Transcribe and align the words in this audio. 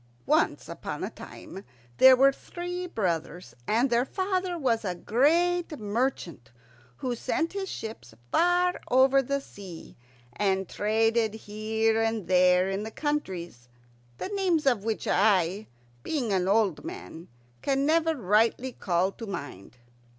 Once 0.25 0.67
upon 0.67 1.03
a 1.03 1.11
time 1.11 1.63
there 1.97 2.15
were 2.15 2.31
three 2.31 2.87
brothers, 2.87 3.53
and 3.67 3.91
their 3.91 4.03
father 4.03 4.57
was 4.57 4.83
a 4.83 4.95
great 4.95 5.77
merchant 5.77 6.49
who 6.97 7.13
sent 7.15 7.53
his 7.53 7.69
ships 7.69 8.11
far 8.31 8.81
over 8.89 9.21
the 9.21 9.39
sea, 9.39 9.95
and 10.33 10.67
traded 10.67 11.35
here 11.35 12.01
and 12.01 12.27
there 12.27 12.67
in 12.67 12.83
countries 12.89 13.69
the 14.17 14.29
names 14.29 14.65
of 14.65 14.83
which 14.83 15.07
I, 15.07 15.67
being 16.01 16.33
an 16.33 16.47
old 16.47 16.83
man, 16.83 17.27
can 17.61 17.85
never 17.85 18.15
rightly 18.15 18.71
call 18.71 19.11
to 19.11 19.27
mind. 19.27 19.77